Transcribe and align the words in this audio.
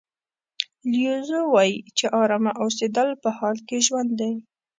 لیو 0.91 1.15
زو 1.29 1.39
وایي 1.53 1.75
چې 1.97 2.05
ارامه 2.21 2.51
اوسېدل 2.61 3.09
په 3.23 3.29
حال 3.37 3.57
کې 3.67 3.77
ژوند 3.87 4.11
دی. 4.19 4.33